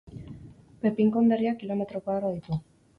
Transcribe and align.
Pepin 0.87 1.13
konderriak 1.19 1.63
kilometro 1.63 2.05
koadro 2.09 2.37
ditu. 2.39 2.63